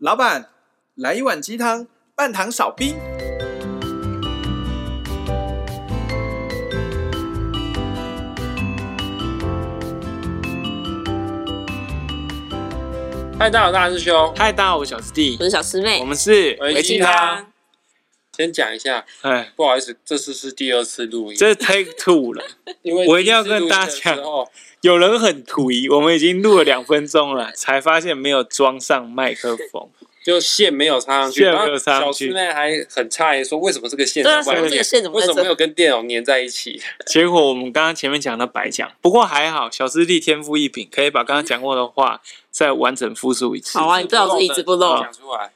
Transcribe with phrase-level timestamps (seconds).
[0.00, 0.48] 老板，
[0.94, 2.96] 来一碗鸡汤，半糖少冰。
[13.38, 14.32] 嗨，大家好，大师兄。
[14.34, 17.49] 嗨，大家好，我是小师弟，我是小师妹，我们是维鸡汤。
[18.40, 22.44] 先讲一下，哎，不好意思，这次是第二次录音，这是 take two 了。
[22.82, 24.18] 因为我一定要跟大家讲，
[24.80, 29.88] 有人很突疑，我们已经录了两分钟了，才发现没有装上麦克风，
[30.24, 31.42] 就线没有插上去。
[31.42, 34.22] 线没有插上去，小师妹还很诧异说，为什么这个线？
[34.22, 35.18] 对啊，这个线怎么？
[35.18, 36.80] 为什么没有跟电脑粘在一起？
[37.06, 42.20] 结果我们刚刚前面讲的白讲，不过还好，小师弟天赋异禀，可以把刚刚讲过的话。
[42.52, 43.78] 再完整复述一次。
[43.78, 45.52] 好啊，你最好是一字不漏讲出来。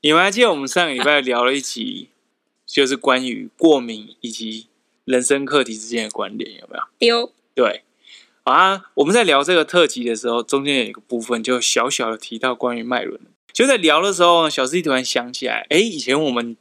[0.00, 2.08] 你们还记得我们上个礼拜聊了一集，
[2.68, 4.66] 就是关于过敏以及
[5.06, 6.84] 人生课题之间的关联，有没有？
[6.98, 7.32] 丢。
[7.54, 7.82] 对。
[8.44, 13.18] 啊，我们在聊这个特辑的时候，中间有一个部分就小小的提到关于脉轮。
[13.52, 16.56] 就在聊的时候，小师弟突然想起来，哎，以前我们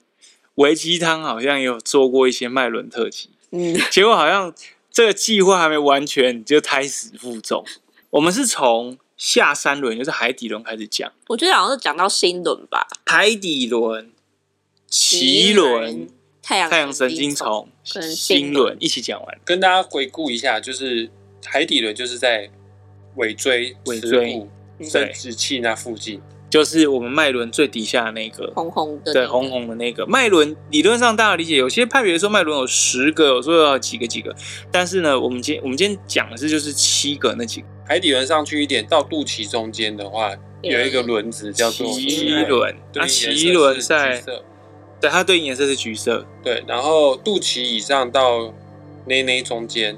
[0.55, 3.29] 维鸡汤好像也有做过一些脉轮特辑。
[3.51, 3.77] 嗯。
[3.91, 4.54] 结果好像
[4.89, 7.63] 这个计划还没完全，就胎死腹中。
[8.12, 8.98] 我们是从。
[9.17, 12.85] 下三轮就是海底轮开始讲，我觉得好像是讲到心轮吧。
[13.07, 14.12] 海底轮、
[14.90, 16.07] 脐轮、
[16.41, 19.38] 太阳太阳神经丛、心轮一起讲完。
[19.44, 21.10] 跟大家回顾一下，就是
[21.46, 22.49] 海底轮就是在
[23.16, 24.48] 尾椎、尾椎、
[24.82, 30.05] 生殖器那附近，就是我们脉轮最底下的那个红红的，对，红红的那个。
[30.07, 30.55] 脉轮。
[30.70, 34.34] 理论上大家理解，有些派别说脉轮有十个，有说要几个几个，
[34.72, 37.68] 但是呢，我们今我们今天讲的是就是七个那几个。
[37.85, 42.76] 海底轮上去一点，到肚脐中间的话，有一个轮子叫做脐轮。
[42.94, 44.22] 那脐轮在，
[44.99, 46.26] 对，它对应颜色是橘色。
[46.43, 48.53] 对，然后肚脐以上到
[49.05, 49.98] 内内中间，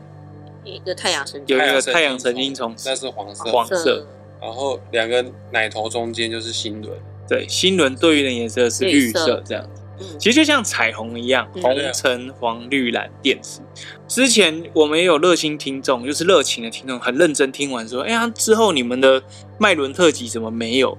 [0.63, 3.43] 一个太阳神经，有一个太阳神经丛，那是黄色。
[3.51, 4.07] 黄色。
[4.41, 6.97] 然后两个奶头中间就是心轮。
[7.27, 9.81] 对，心轮对应的颜色是绿色，这样子。
[10.17, 13.59] 其实就像彩虹一样，红、橙、黄、绿、蓝、靛、紫。
[14.07, 19.21] 之前我们也有热心听众，就是热情的听众，很认真听完说：“哎呀，之后你们的
[19.57, 20.97] 脉轮特辑怎么没有？”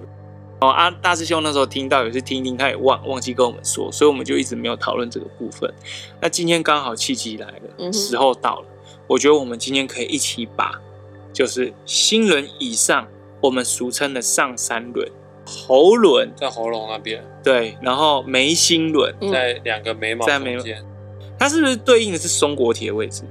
[0.60, 5.72] 哦，啊，大师兄那时候听到也是听听，他也忘忘记跟我们说，所以我们就一直没有讨论这个部分。
[6.20, 8.66] 那今天刚好契机来了，嗯、时候到了，
[9.06, 10.78] 我觉得我们今天可以一起把，
[11.32, 13.08] 就是心轮以上，
[13.40, 15.10] 我们俗称的上三轮。
[15.46, 20.84] 喉轮在喉咙那边，对，然后眉心轮在两个眉毛在眉间，
[21.38, 23.22] 它是不是对应的是松果体的位置？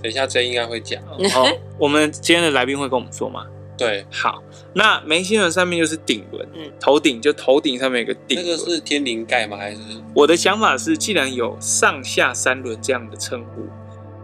[0.00, 1.02] 等一下这应该会讲。
[1.02, 3.44] 哦，我们今天的来宾会跟我们说吗？
[3.76, 4.42] 对，好，
[4.74, 9.56] 那眉心轮上面就是顶轮，嗯，头顶就头顶上面有个顶，那个是天灵盖吗？
[9.56, 9.80] 还是？
[10.14, 13.62] 我的想法是，既然有上下三轮这样的称呼。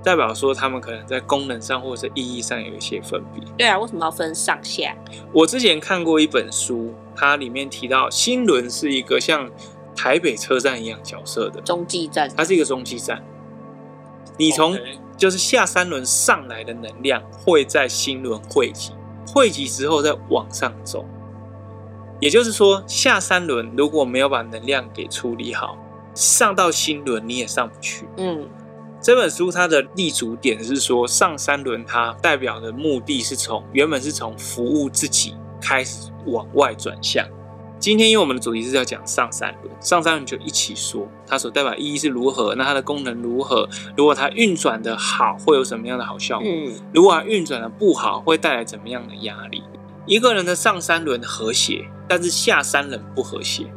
[0.00, 3.44] 代表说他们可能在功能上或者是意义上有一些分别。
[3.58, 4.96] 对啊，为什么要分上下？
[5.34, 9.50] 我之前看过一本书，它里面提到心轮是一个像
[9.96, 13.22] 台北车站一样角色的中继站，它是一个中继站。
[14.38, 14.78] 你从
[15.16, 18.92] 就是下三轮上来的能量会在心轮汇集，
[19.32, 21.04] 汇集之后再往上走。
[22.20, 25.78] 也就是说，下三轮如果没有把能量给处理好，
[26.14, 28.08] 上到新轮你也上不去。
[28.16, 28.48] 嗯。
[29.00, 37.24] 这本书它的立足点是说，上三轮它代表的目的是从原本是从服务自己开始往外转向。
[37.78, 43.68] 今天因为我们的主题是要讲上三轮，上三轮就一起说它所代表意义是如何，那它的功能如何？
[43.96, 46.48] 如果它运转的好，会有什么样的好效果？
[46.48, 49.62] 嗯，如果它运转的不好，会带来怎么样的压力？
[50.06, 53.72] 一个人的上三轮和谐，但是下三轮不和谐，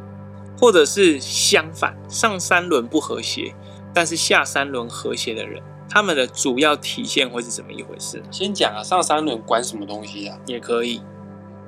[0.58, 3.54] 或者是相反，上三轮不和谐。
[3.94, 8.22] 但是下三轮和谐的人，他们的主要体现会是怎么一回事？
[8.30, 10.38] 先讲啊，上三轮管什么东西啊？
[10.46, 11.02] 也可以。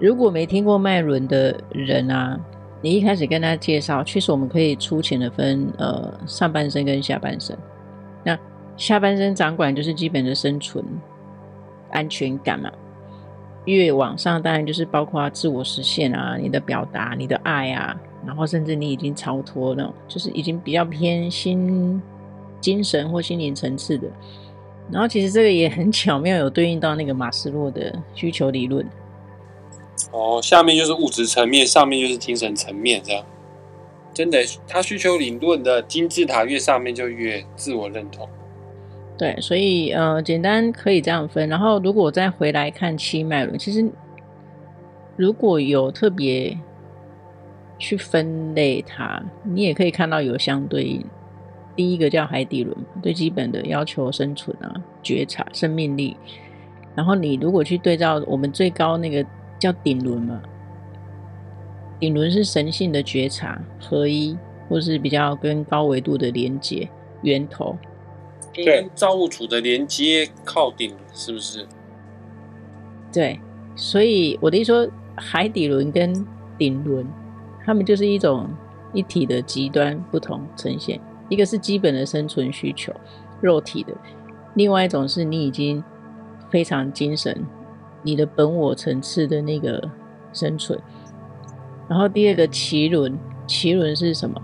[0.01, 2.39] 如果没听过脉轮的人啊，
[2.81, 7.57] 你一开始跟他介绍，确实我们可以粗浅的分呃上半身跟下半身。
[8.25, 8.39] 那
[8.77, 10.85] 下半身掌管就是基本的生存
[11.91, 12.71] 安全感嘛，
[13.65, 17.97] 越往上当然就是包括自我实现啊，你的表达、你的爱啊，
[18.27, 22.01] 然后甚至你已经超脱那种，就是已经比较偏心。
[22.61, 24.09] 精神或心灵层次的，
[24.91, 28.83] 然后其实这个也很巧妙，有对应到那个马斯洛的需求理论。
[30.13, 33.25] 哦，下面就是物质层面，上面就是精神层面，这样。
[34.13, 34.39] 真的，
[34.69, 38.29] 他需求理论的金字塔越上面就越自我认同。
[39.19, 41.49] 对，所以呃，简单可以这样分。
[41.49, 43.89] 然后如果再回来看七脉轮，其实
[45.17, 46.57] 如果有特别
[47.79, 51.05] 去分类它，你也可以看到有相对应。
[51.77, 56.17] 第一个叫海底轮，最基本的要求生存啊、觉察、生命力。
[56.95, 59.27] 然后你如果去对照我们最高那个
[59.65, 60.43] 叫顶轮嘛，
[61.99, 64.37] 顶顶轮是神性的觉察、合一，
[64.69, 66.87] 或是比较跟高维度的连接
[67.23, 67.75] 源头。
[68.55, 71.67] 跟造物主的连接靠顶，是不是？
[73.11, 73.41] 对，
[73.75, 76.13] 所以我的意思说，海底轮跟
[76.59, 77.07] 顶轮，
[77.65, 78.47] 它们就是一种
[78.93, 81.01] 一体的极端不同呈现。
[81.31, 82.93] 一个是基本的生存需求，
[83.41, 83.95] 肉体的；
[84.57, 85.83] 另外一种是你已经
[86.51, 87.47] 非常精神，
[88.05, 89.91] 你的本我层次的那个
[90.33, 90.79] 生存。
[91.89, 93.19] 然后第二个脐轮，
[93.49, 94.41] 脐轮是什么？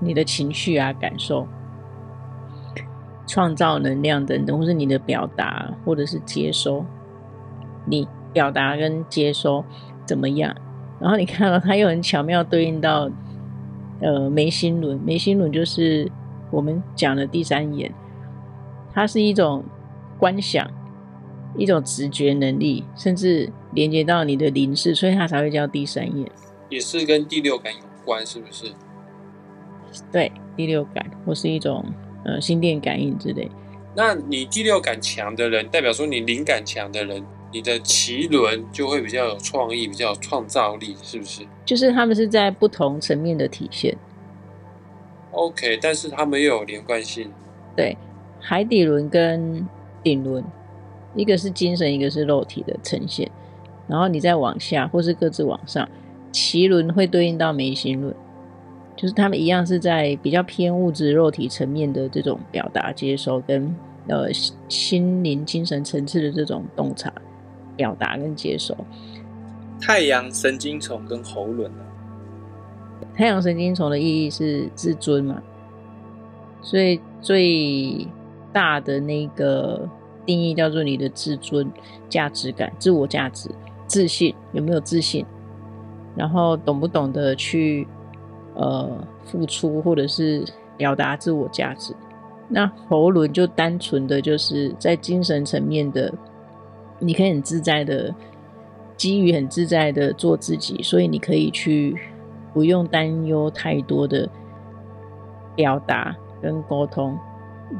[0.00, 1.46] 你的情绪啊，感受。
[3.26, 6.84] 创造能量等等，或是你的表达，或者是接收，
[7.84, 9.64] 你表达跟接收
[10.04, 10.52] 怎么样？
[10.98, 13.08] 然后你看到它又很巧妙对应到，
[14.00, 14.98] 呃，眉心轮。
[15.04, 16.10] 眉心轮就是
[16.50, 17.94] 我们讲的第三眼，
[18.92, 19.62] 它是一种
[20.18, 20.68] 观想，
[21.56, 26.30] 一种直觉能力，甚至连接到你的灵视，所以它才会叫第三眼。
[26.68, 28.72] 也是跟第六感有关，是不是？
[30.12, 31.84] 对，第六感或是一种。
[32.22, 33.50] 呃，心电感应之类。
[33.96, 41.46] 那你第六感强的人，代表说你灵感强的人，你的奇轮就会比较有创意，比较有创造力，是不是？
[41.64, 43.96] 就是他们是在不同层面的体现。
[45.30, 47.32] OK，但是他们又有连贯性。
[47.74, 47.96] 对，
[48.38, 49.66] 海底轮跟
[50.02, 50.44] 顶轮，
[51.14, 53.30] 一个是精神，一个是肉体的呈现。
[53.86, 55.88] 然后你再往下，或是各自往上，
[56.30, 58.14] 奇轮会对应到眉心轮。
[58.96, 63.74] 就是他们一样是在比较偏物质肉体层面的这种表达接收，跟
[64.06, 64.28] 呃
[64.68, 67.10] 心灵精神层次的这种洞察
[67.76, 68.76] 表达跟接收。
[69.80, 71.84] 太阳神经丛跟喉轮呢？
[73.14, 75.42] 太阳神经丛的意义是自尊嘛，
[76.60, 78.06] 所以最
[78.52, 79.88] 大的那个
[80.24, 81.70] 定义叫做你的自尊、
[82.08, 83.50] 价值感、自我价值、
[83.86, 85.24] 自信，有没有自信？
[86.16, 87.86] 然后懂不懂得去。
[88.52, 88.90] 呃，
[89.24, 90.44] 付出或者是
[90.76, 91.94] 表达自我价值，
[92.48, 96.12] 那喉轮就单纯的就是在精神层面的，
[96.98, 98.12] 你可以很自在的，
[98.96, 101.96] 基于很自在的做自己，所以你可以去
[102.52, 104.28] 不用担忧太多的
[105.54, 107.16] 表达跟沟通，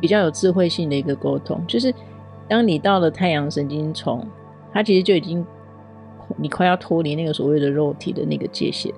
[0.01, 1.93] 比较有智慧性的一个沟通，就是
[2.51, 4.27] 当你到了太阳神经丛，
[4.73, 5.47] 它其实就已经
[6.37, 8.93] 你快要脱离那个所谓的肉体的那个界限。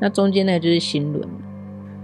[0.00, 1.28] 那中间那个就是心轮，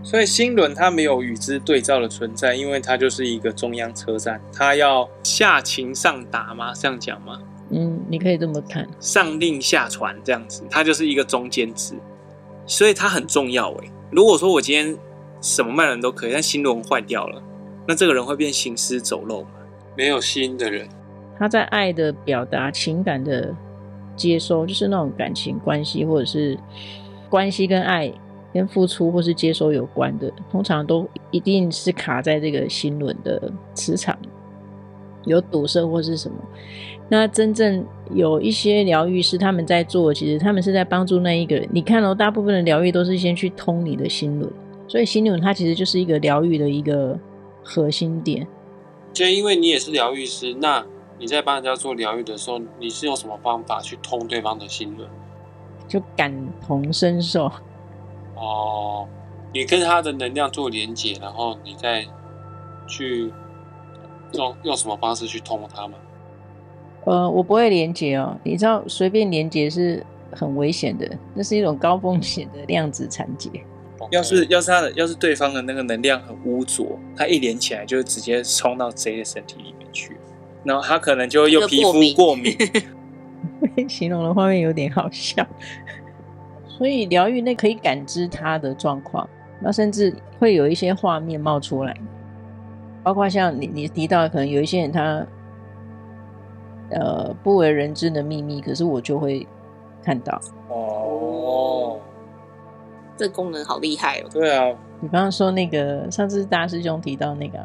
[0.04, 6.72] 所以心轮它没有与之对照的存在，因为它就是一个中央车站，它要下情上达吗？
[6.72, 7.40] 这样讲吗？
[7.70, 11.94] 嗯，你可以这么看，上令下传这样子，它就是一个中间值，
[12.66, 13.90] 所以它很重要诶。
[14.12, 14.96] 如果说我今天
[15.40, 17.42] 什么脉轮都可以，但心轮坏掉了，
[17.88, 19.48] 那这个人会变行尸走肉吗？
[19.96, 20.88] 没有心的人，
[21.38, 23.54] 他在爱的表达、情感的
[24.16, 26.58] 接收，就是那种感情关系或者是。
[27.30, 28.12] 关系跟爱、
[28.52, 34.16] 跟付出或是接收有关的，通常都一定是卡在这个心轮的磁场
[35.24, 36.36] 有堵塞或是什么。
[37.08, 41.68] 那真正有一些疗愈师他们在做，其实他们是在帮助那一个人。
[41.72, 44.48] 你看到、哦、大部分的疗愈都是先去通你的心轮，
[44.86, 47.18] 所以心轮它其实就是一个疗愈的一个
[47.64, 48.46] 核心点。
[49.14, 50.84] 就因为你也是疗愈师，那
[51.18, 55.08] 你在帮人家做疗愈的时候，你是用什么方法去通对方的心轮？
[55.86, 57.50] 就感同身受
[58.34, 59.06] 哦，
[59.52, 62.04] 你跟他的能量做连接，然后你再
[62.88, 63.32] 去
[64.32, 65.94] 用用什么方式去通他吗？
[67.04, 73.48] 呃，我不会连接哦，你知道随便连接是很危险的，那是一种高风险的量子缠结。
[74.04, 74.16] Okay.
[74.16, 80.16] 要是要是他的要是对方的那个能量很污浊，他一连起来就直接冲到 J 的身体里面去，
[80.62, 82.56] 然后他可能就会又皮肤过敏。
[83.88, 85.46] 形容的画面有点好笑，
[86.68, 89.28] 所以疗愈那可以感知他的状况，
[89.60, 91.96] 那甚至会有一些画面冒出来，
[93.02, 95.26] 包括像你你提到，可能有一些人他
[96.90, 99.46] 呃不为人知的秘密，可是我就会
[100.02, 100.40] 看到。
[100.68, 101.98] 哦，
[103.16, 104.28] 这功能好厉害哦！
[104.32, 107.58] 对啊，你刚刚说那个上次大师兄提到那个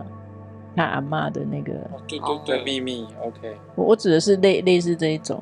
[0.75, 1.73] 他阿妈的那个，
[2.07, 3.07] 对对对，秘密。
[3.21, 5.41] OK，我我指的是类类似这一种。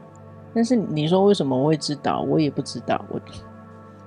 [0.53, 2.21] 但是你说为什么我会知道？
[2.21, 3.03] 我也不知道。
[3.09, 3.19] 我，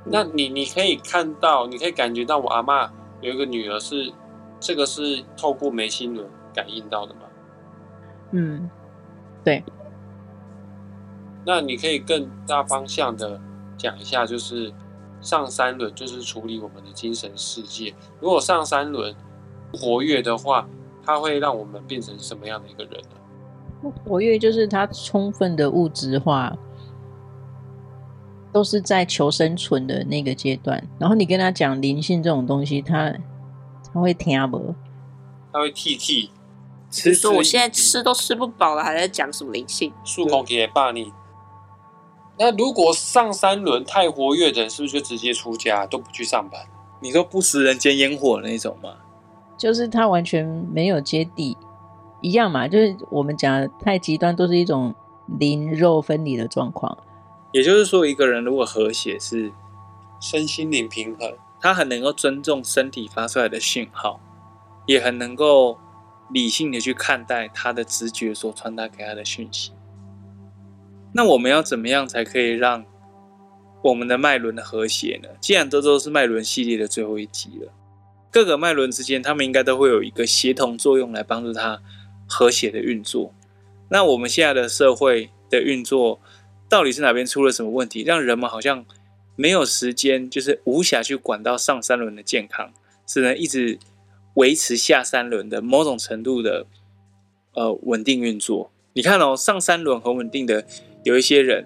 [0.05, 2.91] 那你你可以看到，你可以感觉到我阿妈
[3.21, 4.13] 有一个女儿是，
[4.59, 7.21] 这个是透过眉心轮感应到的吗？
[8.33, 8.69] 嗯，
[9.45, 9.63] 对。
[11.47, 13.41] 那你可以更大方向的
[13.77, 14.73] 讲一下，就是
[15.21, 17.95] 上三轮就是处理我们的精神世界。
[18.21, 19.15] 如果上三轮
[19.73, 20.69] 活跃的话，
[21.05, 23.93] 它会让我们变成什么样的一个人呢？
[24.05, 26.57] 活跃就是它充分的物质化，
[28.53, 30.83] 都是在求生存的那个阶段。
[30.99, 33.15] 然后你跟他讲灵性这种东西，他
[33.93, 34.75] 他会听不？
[35.53, 36.31] 他会踢踢。
[36.91, 39.93] 吃说我现在吃都吃不饱了，还在讲什么灵性？
[40.05, 41.13] 数控给霸你。
[42.43, 46.59] 那如果上三轮太活跃的人，是不是就直接出家，都不去上班？
[47.01, 48.95] 你说不食人间烟火那种吗？
[49.59, 50.43] 就是他完全
[50.73, 51.55] 没有接地，
[52.23, 52.67] 一样嘛。
[52.67, 54.95] 就是我们讲的太极端，都是一种
[55.39, 56.97] 灵肉分离的状况。
[57.53, 59.53] 也就是说，一个人如果和谐，是
[60.19, 64.19] 身心灵平衡，他很能够尊重身体发出来的讯号，
[64.87, 65.77] 也很能够
[66.31, 69.73] 理性的去看待他的直觉所传达给他的讯息。
[71.13, 72.85] 那我们要怎么样才可以让
[73.83, 75.29] 我们的脉轮的和谐呢？
[75.41, 77.73] 既然这都是脉轮系列的最后一集了，
[78.31, 81.81] 各个脉轮之间，他们应该都会有一个协同作用来帮助它
[82.29, 83.35] 和谐的运作。
[83.89, 86.21] 那我们现在的社会的运作，
[86.69, 88.85] 到底是哪边出了什么问题，让人们好像
[89.35, 92.73] 没有时间，就是无暇去管到上三轮的健康，
[93.05, 93.79] 只能一直
[94.35, 96.67] 维持下三轮的某种程度的
[97.55, 98.71] 呃稳定运作。
[98.93, 100.65] 你看哦，上三轮很稳定的。
[101.05, 101.65] 有一些人，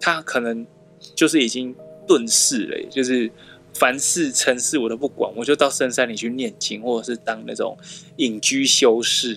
[0.00, 0.66] 他可能
[1.14, 1.74] 就是已经
[2.06, 3.30] 遁世了，就是
[3.74, 7.76] 凡事尘事我都不管，我就到深山里去念经，或者是当那种
[8.16, 9.36] 隐居修士。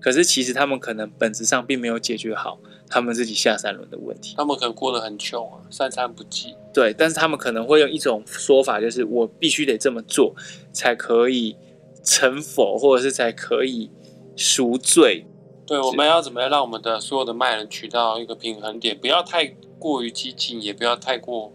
[0.00, 4.34] 可是其实他们可能本质上并没有解决好他们自己下三轮的问题。
[4.36, 6.54] 他们可能过得很穷啊，三餐不继。
[6.72, 10.34] 对，但是他们可能会用一种说法，就是我必须得这么做，
[10.72, 11.56] 才可以
[12.04, 13.90] 成佛，或者是才可以
[14.36, 15.26] 赎罪。
[15.68, 19.46] 对，我们要怎么样让我们的所有的脉轮取到一个平衡点，不要太
[19.78, 21.52] 过于激进，也不要太过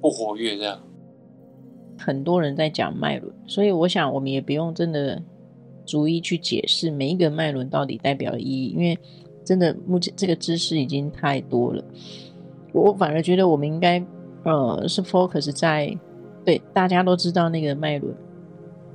[0.00, 0.80] 不活跃，这样。
[1.98, 5.20] 很多人在讲脉轮，所以我想我们也不用真的
[5.84, 8.96] 逐一去解释每一个脉轮到底代表的意义，因为
[9.44, 11.84] 真的目前这个知识已经太多了。
[12.72, 14.00] 我反而觉得我们应该
[14.44, 15.92] 呃是 focus 在
[16.44, 18.14] 对大家都知道那个脉轮，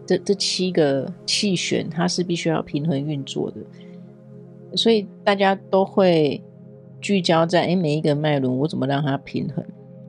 [0.07, 3.57] 这这七个气旋它是必须要平衡运作的。
[4.75, 6.41] 所以大家都会
[7.01, 9.63] 聚焦在诶，每一个脉轮我怎么让它平衡？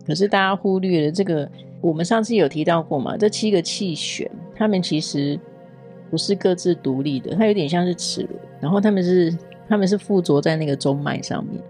[0.06, 3.16] 可是大家忽略了这个，我们上次有提到过嘛？
[3.16, 5.38] 这七个气旋，它们其实
[6.10, 9.36] 不是各自独立的，它有点像是齿轮，然后它们是
[9.68, 11.60] 它们是附着在那个中脉上面。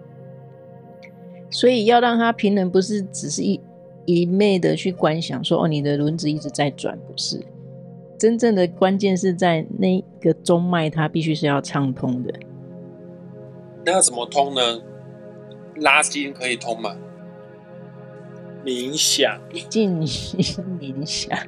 [1.51, 3.61] 所以要让它平衡，不是只是一
[4.05, 7.41] 一昧的去观想说哦，你的轮子一直在转，不是。
[8.19, 12.33] 真正的关键是在那个中脉，它必须是要畅通的。
[13.87, 14.81] 那要怎么通呢？
[15.77, 16.97] 拉筋可以通吗？
[18.65, 19.41] 冥想，
[19.71, 21.39] 静心冥想。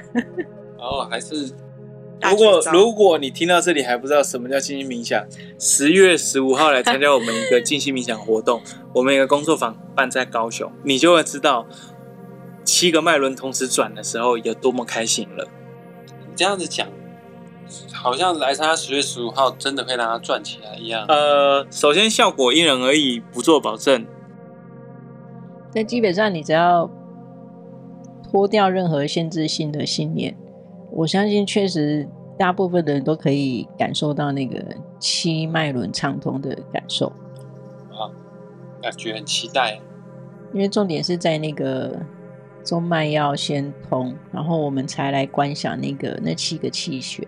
[0.80, 1.52] 哦，还是
[2.22, 5.22] 如果如果你听到这里还不知道什么叫静心冥想，
[5.58, 8.62] 十月十五号来参加我们一个静心冥想活动，
[8.94, 11.66] 我们一个工作坊办在高雄，你就会知道
[12.64, 15.46] 七个脉轮同时转的时候有多么开心了。
[16.26, 16.88] 你这样子讲。
[17.92, 21.04] 好像来参加十月十五号，真的可以让它转起来一样。
[21.08, 24.06] 呃，首先效果因人而异，不做保证。
[25.74, 26.90] 那基本上你只要
[28.30, 30.36] 脱掉任何限制性的信念，
[30.90, 32.08] 我相信确实
[32.38, 34.64] 大部分的人都可以感受到那个
[34.98, 37.08] 七脉轮畅通的感受。
[37.90, 38.08] 啊，
[38.80, 39.80] 感觉很期待。
[40.52, 41.98] 因为重点是在那个
[42.64, 47.26] 中脉要先通，然后我们才来观想那个那七个气旋。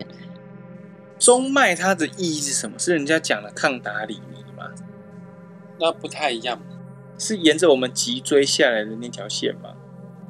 [1.19, 2.79] 中脉它的意义是什么？
[2.79, 4.71] 是人家讲的抗打理你吗？
[5.81, 6.61] 那不太一样，
[7.19, 9.71] 是沿着我们脊椎下来的那条线吗？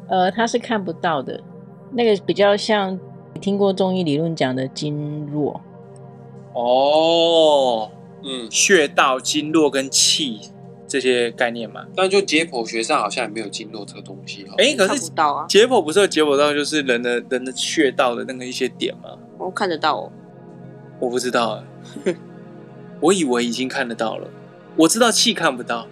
[0.09, 1.41] 呃，它是看不到的，
[1.93, 2.99] 那个比较像
[3.35, 5.61] 你听过中医理论讲的经络。
[6.55, 7.91] 哦，
[8.25, 10.41] 嗯，穴道、经络跟气
[10.87, 11.87] 这些概念嘛。
[11.95, 14.47] 但就解剖学上好像也没有经络这个东西。
[14.57, 15.47] 哎、欸，可是到啊。
[15.47, 19.11] 解剖不是有解剖到就是人的人的穴道的那个一些点吗？
[19.39, 20.13] 我看得到哦。
[21.01, 21.63] 我不知道，
[23.01, 24.29] 我以为已经看得到了。
[24.77, 25.87] 我知道气看不到，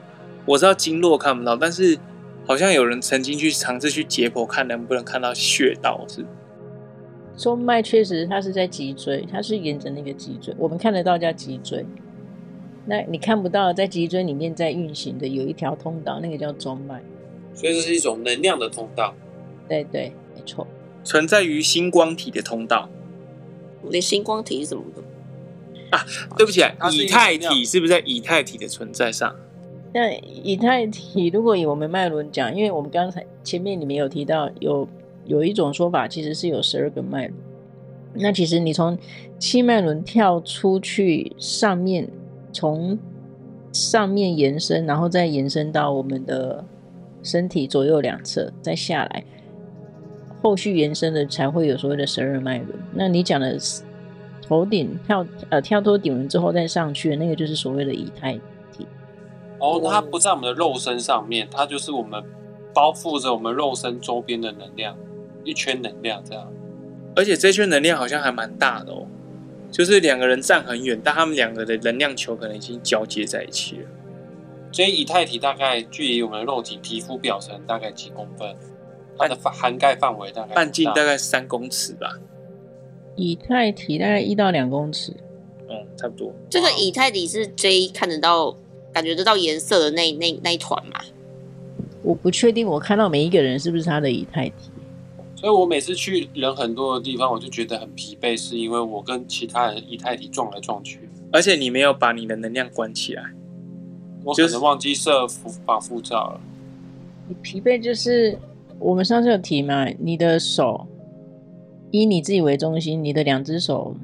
[0.44, 1.98] 我知道经络看不到，但是
[2.46, 6.04] 好像有人曾经去尝试去解剖，看能不能看到穴道。
[6.08, 6.24] 是
[7.36, 11.84] 中脉确实它是在脊椎，它是沿着那个脊椎，我们看得到叫脊椎。
[12.86, 17.02] 那你看不到在脊椎里面在运行的有一条通道，那个叫中脉。
[17.52, 19.14] 所以这是一种能量的通道。
[19.68, 20.66] 对对，没错，
[21.02, 22.88] 存在于星光体的通道。
[23.90, 25.02] 连星光体是什么的
[25.90, 26.04] 啊？
[26.36, 29.34] 对不起啊，以太体是不是在以太体的存在上？
[29.94, 34.86] 那以太体，如果以我们脉轮讲，因为我们刚才前面里面有提到，有
[35.24, 37.34] 有一种说法，其实是有十二个脉轮。
[38.18, 38.98] 那其实你从
[39.38, 42.08] 七脉轮跳出去上面，
[42.52, 42.98] 从
[43.72, 46.64] 上面延伸，然后再延伸到我们的
[47.22, 49.24] 身体左右两侧，再下来，
[50.42, 52.70] 后续延伸的才会有所谓的十二脉轮。
[52.92, 53.58] 那你讲的
[54.42, 58.34] 头顶跳呃跳脱顶轮之后再上去的那个，就是所谓的以太
[58.72, 58.86] 体。
[59.58, 62.22] 哦，它不在我们的肉身上面，它就是我们
[62.72, 64.96] 包覆着我们肉身周边的能量，
[65.44, 66.46] 一圈能量这样。
[67.16, 69.06] 而且这圈能量好像还蛮大的哦，
[69.70, 73.88] 就是两个人站很远，但他们两个的能量球可能已经交接在一起了。
[74.70, 78.54] 所以以太体大概距离我们的肉体皮肤表层大概几公分？
[79.18, 82.18] 它的涵盖范围大概半径大概三公尺吧。
[83.16, 85.12] 以太体大概一到两公尺，
[85.68, 86.32] 嗯，差不多。
[86.50, 88.54] 这个以太体是 J 看得到、
[88.92, 91.00] 感觉得到颜色的那那那一团吗？
[92.02, 94.70] 我不确定，我看到每一个人是不是他的以太体。
[95.34, 103.22] 所以我每次去人很多的地方，我就觉得很疲惫，是因为我跟其他人以太体撞来撞去，而且你没有把你的能量关起来。
[104.24, 105.26] 我可能忘记设
[105.64, 106.40] 防护罩了。
[107.28, 108.38] 你疲惫就是
[108.78, 109.86] 我们上次有提嘛？
[109.98, 110.86] 你的手
[111.90, 113.94] 以你自己为中心，你的两只手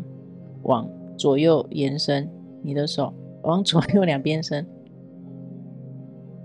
[0.63, 2.29] 往左右延伸，
[2.63, 3.13] 你的手
[3.43, 4.67] 往左右两边伸，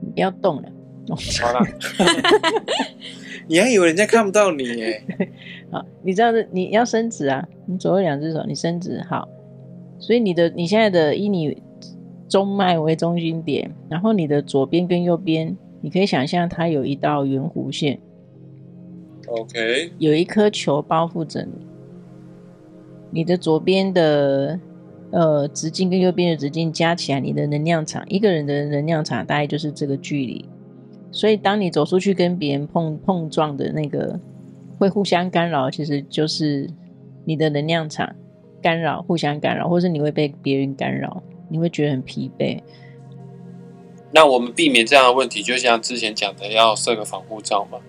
[0.02, 0.70] 你不要动了。
[1.10, 1.66] 好了，
[3.48, 5.02] 你还以为人家看不到你耶？
[5.72, 9.28] 好，你知道是你要伸直啊，你左右两只手你伸直好，
[10.00, 11.62] 所以你的你现在的以你。
[12.30, 17.98] 中脉为中心点，然后你的左边跟右边，你可以想象它有一道圆弧线。
[19.28, 21.52] OK，有一颗球包覆着你。
[23.12, 24.60] 你的左边的
[25.12, 30.46] 呃直径跟右边的直径加起来，你的能量场，一个人的能量场大概就是这个距离。
[31.12, 34.20] 所以当你走出去跟别人碰碰撞的那个，
[34.78, 36.70] 会互相干扰，其实就是
[37.26, 38.16] 你的能量场
[38.62, 41.24] 干扰，互相干扰，或是你会被别人干扰。
[41.50, 42.60] 你会觉得很疲惫。
[44.12, 47.80] 那我们避免这样的问题，就像之前讲的，要设个防护罩吗？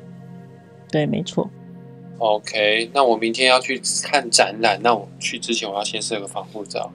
[0.90, 1.50] 对，没错。
[2.18, 6.92] OK，那我明天要去看展览，那我去之前我要先设个防护罩。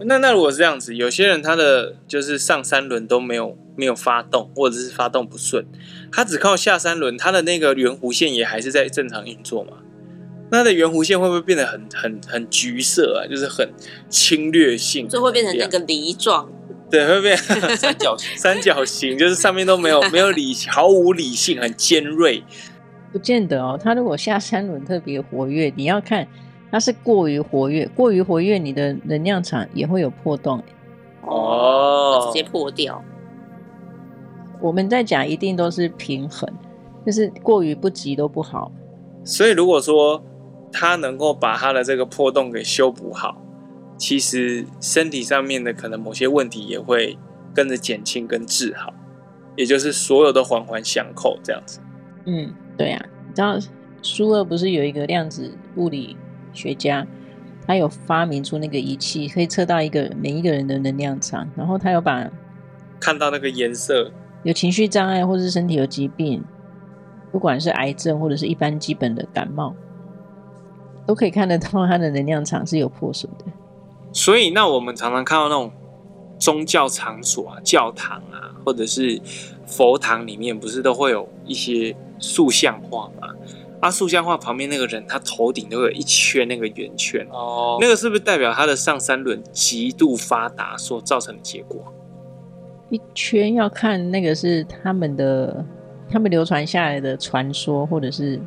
[0.00, 5.64] 那那如果是这样子，有些人他的就是上三轮都没有没有发动，或者是发动不顺，
[6.12, 9.78] 他只靠下三轮，他的那个圆弧线也还是在正常运作嘛？
[10.50, 13.28] 那它的圆弧线会不会变得很很很橘色啊？
[13.28, 13.70] 就是很
[14.08, 16.50] 侵略性，就会变成那个梨状。
[16.90, 17.36] 对，会变
[17.76, 18.38] 三角形。
[18.38, 22.42] 三角形就是上面都没有没有理，毫无理性，很尖锐。
[23.12, 26.26] 不见得哦，它如果下三轮特别活跃，你要看
[26.70, 30.62] 它是过于活跃，过于活跃，你的能量场也会有破洞。
[31.22, 33.02] 哦，直接破掉。
[34.60, 36.48] 我们在讲一定都是平衡，
[37.06, 38.70] 就是过于不急都不好。
[39.24, 40.22] 所以如果说。
[40.70, 43.40] 他能够把他的这个破洞给修补好，
[43.96, 47.18] 其实身体上面的可能某些问题也会
[47.54, 48.92] 跟着减轻跟治好，
[49.56, 51.80] 也就是所有的环环相扣这样子。
[52.26, 53.58] 嗯，对啊，你知道
[54.00, 56.16] 苏俄不是有一个量子物理
[56.54, 57.06] 学家，
[57.66, 62.30] 他有发明出那个仪器，可以测到一个每一个人的能量场，然后他有把
[62.98, 64.10] 看到那个颜色，
[64.44, 66.42] 有情绪障碍或者是身体有疾病，
[67.30, 69.74] 不管是癌症或者是一般基本的感冒。
[71.06, 73.46] 都可以看得到它的能量场是有破损的，
[74.12, 75.72] 所以那我们常常看到那种
[76.38, 79.20] 宗教场所啊、教堂啊，或者是
[79.66, 83.34] 佛堂里面，不是都会有一些塑像画吗？
[83.80, 91.84] 啊，塑像画旁边那个人，他头顶都有一圈那个圆圈哦，那个是不是代表他的上三轮极度发达所造成的结果？
[92.90, 95.64] 一圈要看那个是他们的，
[96.10, 98.40] 他们流传下来的传说，或者是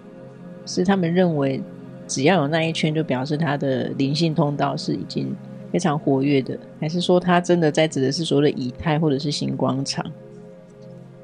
[0.66, 1.62] 是他们认为。
[2.08, 5.34] 只要有那一圈，就表示他的灵性通道是已经
[5.72, 10.06] 非常活跃的，还是说他真的在指的是所谓的以太或者是星光场？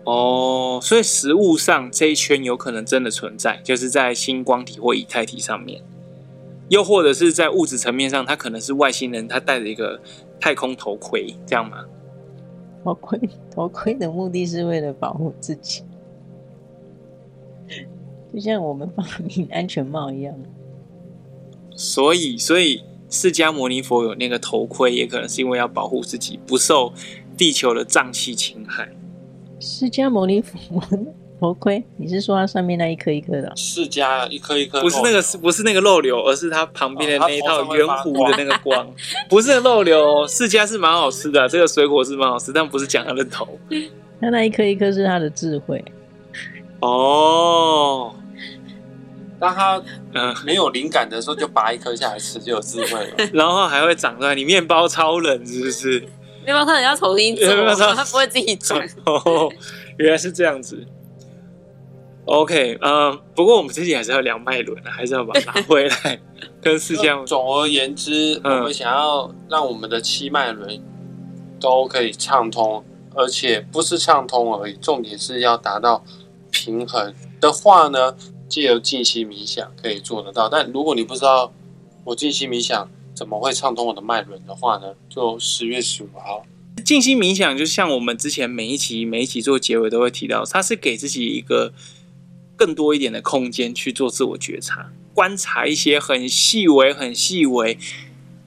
[0.06, 5.82] 哦，所以实物上这一圈有可能真的存在，就是在星光体或以太体上面，
[6.70, 10.00] 又或者是在物质层面上，他可能是外星人，他戴着一个
[10.40, 11.84] 太空头盔，这样吗？
[12.86, 13.20] 头盔，
[13.54, 15.84] 头盔的目的是为了保护自己，
[18.34, 20.34] 就像我们发明安全帽一样。
[21.76, 26.94] 所以，所以释迦牟尼佛有那个头盔，也可能是因为要保护自己不受
[27.38, 28.90] 地球的瘴气侵害。
[29.60, 30.82] 释迦牟尼佛
[31.40, 33.52] 头盔，你是说它上面那一颗一颗的？
[33.56, 38.92] 释迦一颗一颗，不是那个，是不是那个漏流，而是它旁边的那一套圆弧的那个光，
[39.30, 40.28] 不是漏流。
[40.28, 43.48] 释迦是蛮好吃的，这个水果是蛮好吃，但不是讲它的头。
[44.20, 45.84] 它那一颗一颗是它的智慧。
[46.82, 48.14] 哦。
[49.40, 49.82] 当他
[50.14, 53.16] 嗯没有灵感的时候，就拔一颗下来吃，就有智慧了。
[53.34, 56.00] 然后还会长出来，你面包超人是不是？
[56.46, 57.46] 面包超人要重新做，
[57.94, 58.80] 他不会自己长。
[59.06, 59.52] 哦，
[59.98, 60.86] 原来是这样子。
[62.26, 66.20] OK，呃，不过我们自己还是要聊脉轮啊，还是要把它拿回来，
[66.62, 67.26] 跟四象。
[67.26, 70.82] 总而言之，嗯、我们想要让我们的七脉轮
[71.60, 72.84] 都可以畅通，
[73.16, 76.04] 而且不是畅通而已，重点是要达到
[76.52, 78.14] 平衡的话呢，
[78.48, 80.48] 借由静心冥想可以做得到。
[80.50, 81.52] 但如果你不知道
[82.04, 86.46] 我静心冥想怎么会畅通我的脉轮的话呢，就十月十五号。
[86.86, 91.74] 静心冥想就像我们之前每一期每一期做结尾都会提到，它是给自己一个
[92.56, 97.78] 更多一点的空间去做自我觉察，观察一些很细微、很细微，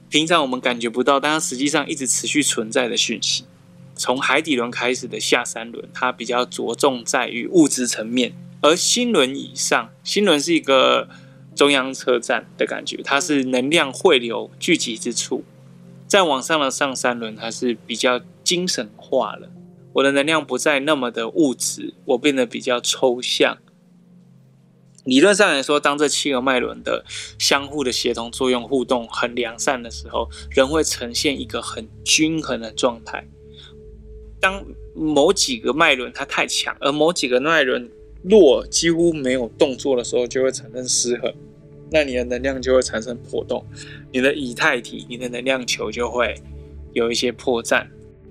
[0.09, 3.43] 平常我们感觉不到，但它实际上一直持续存在的讯息。
[3.95, 11.09] 从海底轮开始的下三轮，它比较着重在于物质层面，而新轮以上，新轮是一个
[11.55, 15.43] 中央车站的感觉，它是能量汇流聚集之处。
[16.07, 19.49] 再往上的上三轮，它是比较精神化了。
[19.93, 23.57] 我的能量不再那么的物质，我变得比较抽象。
[25.03, 27.03] 理论上来说，当这七个脉轮的
[27.39, 33.27] 相互的协同作用、互动很良善的时候，人会呈现一个很均衡的状态。
[34.39, 34.63] 当
[34.95, 37.89] 某几个脉轮它太强，而某几个脉轮
[38.23, 41.33] 弱，几乎没有动作的时候，就会产生失衡。
[41.89, 43.65] 那你的能量就会产生破洞，
[44.11, 46.35] 你的以太体、你的能量球就会
[46.93, 47.85] 有一些破绽。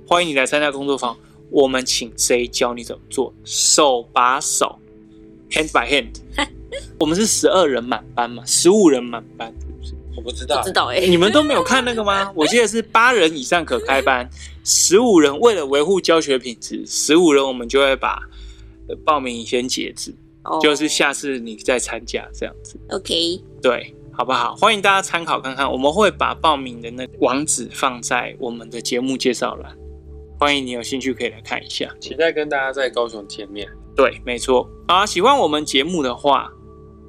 [0.07, 1.17] 欢迎你来参加工作坊，
[1.51, 3.35] 我们请谁教你怎么做？
[3.45, 4.79] 手把手
[5.51, 6.49] ，hand by hand。
[6.99, 9.53] 我们是十二人满班嘛，十五人满班，
[10.17, 12.33] 我不知道，不知道哎、欸，你们都没有看那个吗？
[12.37, 14.29] 我记得是八人以上可开班，
[14.65, 18.23] 十五人为了维护教学品质，十五人我们就会把
[19.05, 20.15] 报名先截止。
[20.63, 24.57] 就是下次你再参加这样子，OK，对，好不好？
[24.57, 29.77] 欢迎大家参考看看，我们会把报名的那网址放在我们的节目介绍栏，
[30.39, 31.95] 欢迎你有兴趣可以来看一下。
[32.01, 33.69] 期待跟大家在高雄见面。
[33.95, 34.67] 对，没错。
[34.89, 36.51] 好，喜欢我们节目的话，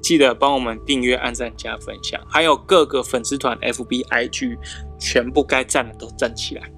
[0.02, 4.58] 记得帮我们订阅、按赞、加分享，还有各个粉丝团、FB、IG，
[5.00, 6.70] 全部该站的都站起来。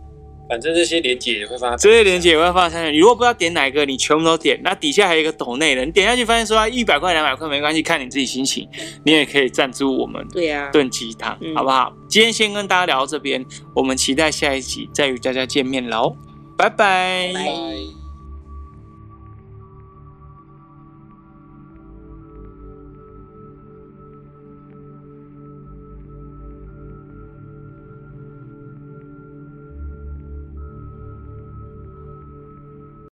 [0.54, 2.92] 反正这些连接也会放，这些连接也会放上去。
[2.92, 4.60] 你如果不知道点哪个，你全部都点。
[4.62, 8.68] 那底下还有一个抖内的，你点下去发现说一百块、两百块没关系，看你自己心情。
[9.04, 11.92] 你也可以赞助我们，对呀，炖鸡汤，好不好？
[12.06, 16.14] 今天先跟大家聊到这边，我们期待下一集再与大家见面喽，
[16.56, 17.32] 拜拜。
[17.34, 18.03] 拜拜。